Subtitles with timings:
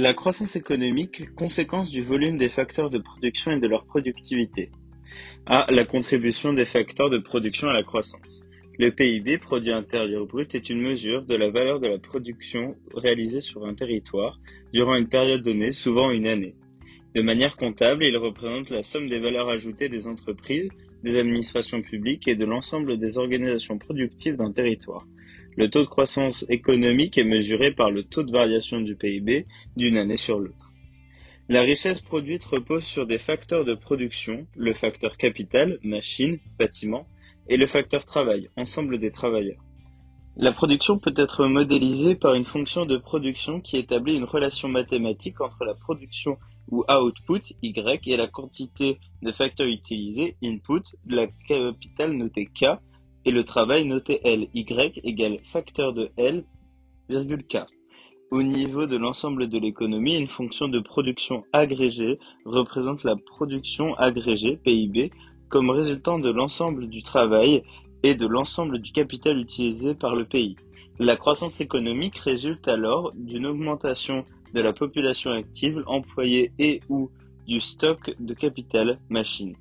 [0.00, 4.70] La croissance économique, conséquence du volume des facteurs de production et de leur productivité.
[5.44, 5.66] A.
[5.68, 8.40] La contribution des facteurs de production à la croissance.
[8.78, 13.42] Le PIB, produit intérieur brut, est une mesure de la valeur de la production réalisée
[13.42, 14.40] sur un territoire
[14.72, 16.54] durant une période donnée, souvent une année.
[17.14, 20.70] De manière comptable, il représente la somme des valeurs ajoutées des entreprises,
[21.02, 25.06] des administrations publiques et de l'ensemble des organisations productives d'un territoire.
[25.56, 29.46] Le taux de croissance économique est mesuré par le taux de variation du PIB
[29.76, 30.72] d'une année sur l'autre.
[31.48, 37.06] La richesse produite repose sur des facteurs de production, le facteur capital, machine, bâtiment,
[37.48, 39.64] et le facteur travail, ensemble des travailleurs.
[40.36, 45.40] La production peut être modélisée par une fonction de production qui établit une relation mathématique
[45.40, 46.38] entre la production
[46.70, 52.78] ou output, Y, et la quantité de facteurs utilisés, input, la capitale notée K,
[53.24, 56.44] et le travail noté L, Y égale facteur de L,
[57.08, 57.58] virgule K.
[58.30, 64.56] Au niveau de l'ensemble de l'économie, une fonction de production agrégée représente la production agrégée,
[64.56, 65.10] PIB,
[65.48, 67.64] comme résultant de l'ensemble du travail
[68.04, 70.54] et de l'ensemble du capital utilisé par le pays.
[71.00, 74.24] La croissance économique résulte alors d'une augmentation
[74.54, 77.10] de la population active, employée et ou
[77.46, 79.56] du stock de capital machine.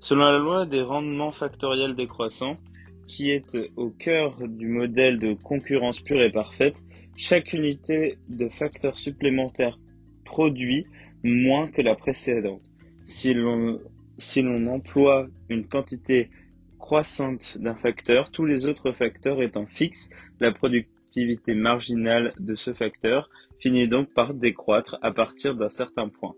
[0.00, 2.58] Selon la loi des rendements factoriels décroissants,
[3.06, 6.76] qui est au cœur du modèle de concurrence pure et parfaite,
[7.16, 9.78] chaque unité de facteur supplémentaire
[10.24, 10.86] produit
[11.22, 12.62] moins que la précédente.
[13.04, 13.80] Si l'on
[14.18, 16.30] si emploie une quantité
[16.78, 23.28] croissante d'un facteur, tous les autres facteurs étant fixes, la productivité marginale de ce facteur
[23.60, 26.34] finit donc par décroître à partir d'un certain point.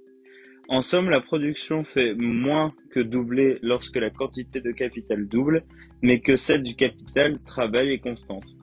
[0.69, 5.63] En somme, la production fait moins que doubler lorsque la quantité de capital double,
[6.01, 8.57] mais que celle du capital travail est constante.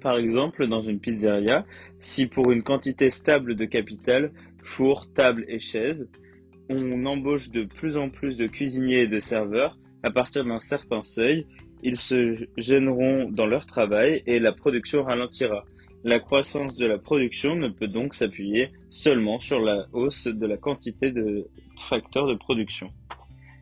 [0.00, 1.64] Par exemple, dans une pizzeria,
[1.98, 4.32] si pour une quantité stable de capital,
[4.62, 6.08] four, table et chaise,
[6.68, 11.02] on embauche de plus en plus de cuisiniers et de serveurs, à partir d'un certain
[11.02, 11.46] seuil,
[11.82, 15.64] ils se gêneront dans leur travail et la production ralentira.
[16.04, 20.58] La croissance de la production ne peut donc s'appuyer seulement sur la hausse de la
[20.58, 21.48] quantité de
[21.78, 22.92] facteurs de production.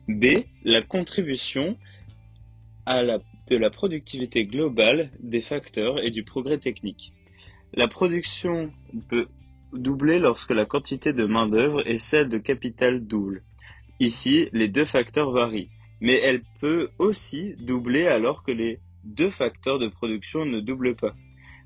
[0.09, 0.25] B.
[0.65, 1.77] La contribution
[2.85, 7.13] de la productivité globale des facteurs et du progrès technique.
[7.73, 8.73] La production
[9.07, 9.27] peut
[9.71, 13.41] doubler lorsque la quantité de main-d'œuvre et celle de capital doublent.
[14.01, 15.69] Ici, les deux facteurs varient,
[16.01, 21.15] mais elle peut aussi doubler alors que les deux facteurs de production ne doublent pas.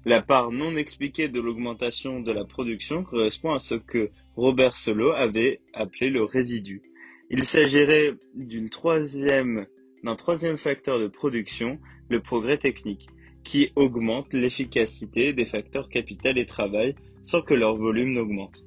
[0.07, 5.11] La part non expliquée de l'augmentation de la production correspond à ce que Robert Solow
[5.11, 6.81] avait appelé le résidu.
[7.29, 9.65] Il s'agirait d'une troisième,
[10.05, 13.09] d'un troisième facteur de production, le progrès technique,
[13.43, 18.63] qui augmente l'efficacité des facteurs capital et travail sans que leur volume n'augmente.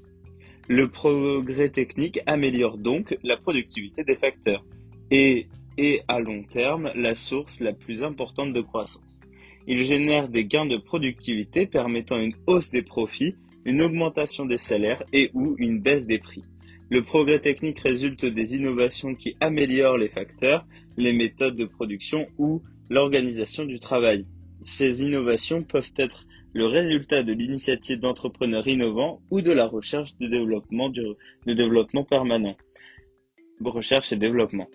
[0.69, 4.63] Le progrès technique améliore donc la productivité des facteurs
[5.11, 5.47] et
[5.79, 9.23] est à long terme la source la plus importante de croissance.
[9.73, 15.05] Il génère des gains de productivité permettant une hausse des profits, une augmentation des salaires
[15.13, 16.43] et ou une baisse des prix.
[16.91, 20.67] Le progrès technique résulte des innovations qui améliorent les facteurs,
[20.97, 24.27] les méthodes de production ou l'organisation du travail.
[24.65, 30.27] Ces innovations peuvent être le résultat de l'initiative d'entrepreneurs innovants ou de la recherche de
[30.27, 30.91] développement,
[31.47, 32.57] développement permanent.
[33.65, 34.67] Recherche et développement.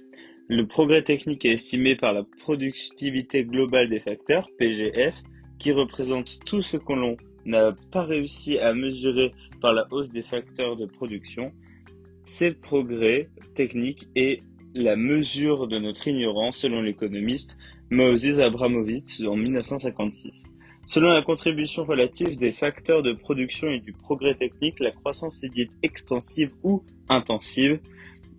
[0.48, 5.16] Le progrès technique est estimé par la productivité globale des facteurs, PGF,
[5.58, 10.22] qui représente tout ce que l'on n'a pas réussi à mesurer par la hausse des
[10.22, 11.52] facteurs de production.
[12.26, 14.40] C'est le progrès technique et
[14.76, 17.58] la mesure de notre ignorance selon l'économiste
[17.90, 20.44] Moses Abramovitz en 1956.
[20.86, 25.50] Selon la contribution relative des facteurs de production et du progrès technique, la croissance est
[25.50, 27.80] dite extensive ou intensive.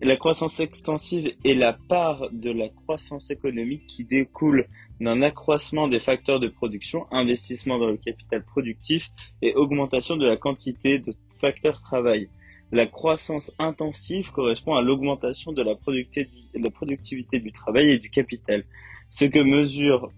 [0.02, 4.66] La croissance extensive est la part de la croissance économique qui découle
[5.00, 9.10] d'un accroissement des facteurs de production, investissement dans le capital productif
[9.40, 12.28] et augmentation de la quantité de facteurs travail.
[12.72, 18.64] La croissance intensive correspond à l'augmentation de la productivité du travail et du capital.
[19.08, 20.12] Ce que mesure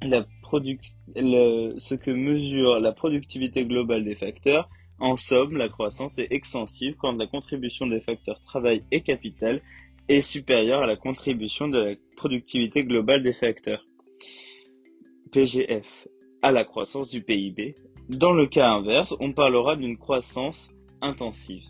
[0.00, 6.94] la, ce que mesure la productivité globale des facteurs en somme, la croissance est extensive
[6.96, 9.60] quand la contribution des facteurs travail et capital
[10.08, 13.84] est supérieure à la contribution de la productivité globale des facteurs.
[15.32, 16.06] PGF
[16.42, 17.74] à la croissance du PIB.
[18.08, 21.62] Dans le cas inverse, on parlera d'une croissance intensive.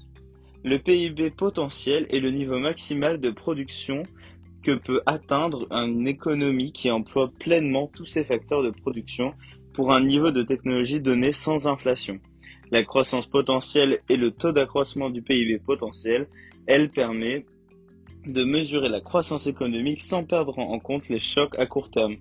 [0.64, 4.04] Le PIB potentiel est le niveau maximal de production
[4.62, 9.34] que peut atteindre une économie qui emploie pleinement tous ses facteurs de production
[9.74, 12.20] pour un niveau de technologie donné sans inflation.
[12.70, 16.28] La croissance potentielle et le taux d'accroissement du PIB potentiel,
[16.66, 17.44] elle permet
[18.26, 22.16] de mesurer la croissance économique sans perdre en compte les chocs à court terme.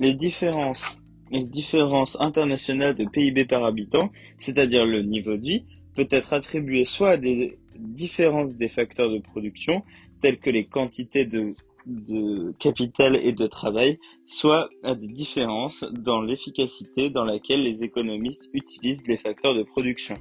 [0.00, 0.98] Les différences,
[1.30, 6.84] les différences internationales de PIB par habitant, c'est-à-dire le niveau de vie, peut être attribué
[6.84, 9.82] soit à des différences des facteurs de production,
[10.22, 11.54] tels que les quantités de
[11.86, 18.48] de capital et de travail, soit à des différences dans l'efficacité dans laquelle les économistes
[18.52, 20.16] utilisent les facteurs de production.